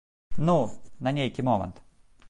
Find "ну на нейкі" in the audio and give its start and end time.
0.47-1.49